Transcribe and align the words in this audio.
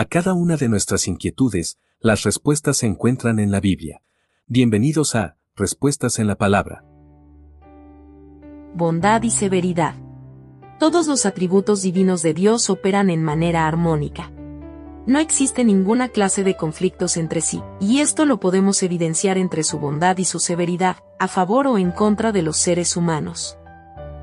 A 0.00 0.06
cada 0.06 0.32
una 0.32 0.56
de 0.56 0.70
nuestras 0.70 1.06
inquietudes, 1.08 1.78
las 2.00 2.22
respuestas 2.22 2.78
se 2.78 2.86
encuentran 2.86 3.38
en 3.38 3.50
la 3.50 3.60
Biblia. 3.60 4.00
Bienvenidos 4.46 5.14
a 5.14 5.36
Respuestas 5.54 6.18
en 6.18 6.26
la 6.26 6.36
Palabra. 6.36 6.86
Bondad 8.74 9.22
y 9.24 9.30
severidad. 9.30 9.96
Todos 10.78 11.06
los 11.06 11.26
atributos 11.26 11.82
divinos 11.82 12.22
de 12.22 12.32
Dios 12.32 12.70
operan 12.70 13.10
en 13.10 13.22
manera 13.22 13.68
armónica. 13.68 14.32
No 15.04 15.18
existe 15.18 15.64
ninguna 15.64 16.08
clase 16.08 16.44
de 16.44 16.56
conflictos 16.56 17.18
entre 17.18 17.42
sí, 17.42 17.60
y 17.78 18.00
esto 18.00 18.24
lo 18.24 18.40
podemos 18.40 18.82
evidenciar 18.82 19.36
entre 19.36 19.64
su 19.64 19.78
bondad 19.78 20.16
y 20.16 20.24
su 20.24 20.40
severidad, 20.40 20.96
a 21.18 21.28
favor 21.28 21.66
o 21.66 21.76
en 21.76 21.90
contra 21.90 22.32
de 22.32 22.40
los 22.40 22.56
seres 22.56 22.96
humanos. 22.96 23.58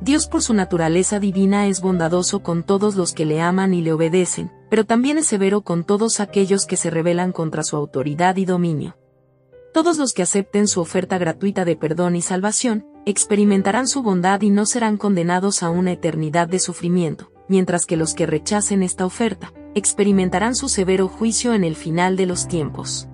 Dios 0.00 0.28
por 0.28 0.42
su 0.42 0.54
naturaleza 0.54 1.18
divina 1.18 1.66
es 1.66 1.80
bondadoso 1.80 2.40
con 2.40 2.62
todos 2.62 2.94
los 2.94 3.12
que 3.12 3.24
le 3.24 3.40
aman 3.40 3.74
y 3.74 3.82
le 3.82 3.92
obedecen, 3.92 4.52
pero 4.70 4.86
también 4.86 5.18
es 5.18 5.26
severo 5.26 5.62
con 5.62 5.82
todos 5.82 6.20
aquellos 6.20 6.66
que 6.66 6.76
se 6.76 6.88
rebelan 6.88 7.32
contra 7.32 7.64
su 7.64 7.76
autoridad 7.76 8.36
y 8.36 8.44
dominio. 8.44 8.96
Todos 9.74 9.98
los 9.98 10.12
que 10.12 10.22
acepten 10.22 10.68
su 10.68 10.80
oferta 10.80 11.18
gratuita 11.18 11.64
de 11.64 11.76
perdón 11.76 12.14
y 12.14 12.22
salvación, 12.22 12.86
experimentarán 13.06 13.88
su 13.88 14.02
bondad 14.02 14.40
y 14.42 14.50
no 14.50 14.66
serán 14.66 14.98
condenados 14.98 15.62
a 15.64 15.70
una 15.70 15.92
eternidad 15.92 16.46
de 16.46 16.60
sufrimiento, 16.60 17.32
mientras 17.48 17.84
que 17.84 17.96
los 17.96 18.14
que 18.14 18.26
rechacen 18.26 18.84
esta 18.84 19.04
oferta, 19.04 19.52
experimentarán 19.74 20.54
su 20.54 20.68
severo 20.68 21.08
juicio 21.08 21.54
en 21.54 21.64
el 21.64 21.74
final 21.74 22.16
de 22.16 22.26
los 22.26 22.46
tiempos. 22.46 23.08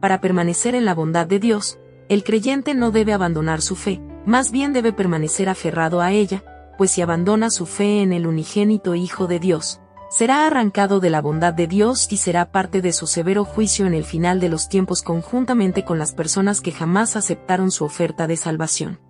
Para 0.00 0.20
permanecer 0.20 0.74
en 0.74 0.84
la 0.84 0.94
bondad 0.94 1.26
de 1.26 1.40
Dios, 1.40 1.78
el 2.08 2.22
creyente 2.22 2.74
no 2.74 2.90
debe 2.90 3.12
abandonar 3.12 3.62
su 3.62 3.74
fe, 3.74 4.00
más 4.26 4.50
bien 4.50 4.72
debe 4.72 4.92
permanecer 4.92 5.48
aferrado 5.48 6.00
a 6.00 6.12
ella, 6.12 6.42
pues 6.78 6.90
si 6.90 7.02
abandona 7.02 7.50
su 7.50 7.66
fe 7.66 8.02
en 8.02 8.12
el 8.12 8.26
unigénito 8.26 8.94
Hijo 8.94 9.26
de 9.26 9.38
Dios, 9.38 9.80
será 10.10 10.46
arrancado 10.46 11.00
de 11.00 11.10
la 11.10 11.20
bondad 11.20 11.52
de 11.52 11.66
Dios 11.66 12.10
y 12.12 12.16
será 12.16 12.52
parte 12.52 12.82
de 12.82 12.92
su 12.92 13.06
severo 13.06 13.44
juicio 13.44 13.86
en 13.86 13.94
el 13.94 14.04
final 14.04 14.40
de 14.40 14.48
los 14.48 14.68
tiempos 14.68 15.02
conjuntamente 15.02 15.84
con 15.84 15.98
las 15.98 16.12
personas 16.12 16.60
que 16.60 16.72
jamás 16.72 17.16
aceptaron 17.16 17.70
su 17.70 17.84
oferta 17.84 18.26
de 18.26 18.36
salvación. 18.36 19.00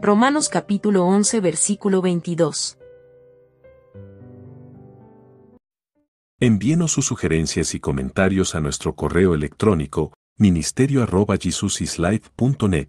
Romanos 0.00 0.48
capítulo 0.48 1.06
11 1.06 1.40
versículo 1.40 2.02
22 2.02 2.78
Envíenos 6.40 6.90
sus 6.90 7.06
sugerencias 7.06 7.72
y 7.76 7.78
comentarios 7.78 8.56
a 8.56 8.60
nuestro 8.60 8.96
correo 8.96 9.32
electrónico 9.32 10.12
ministerio.jesusislife.net. 10.38 12.88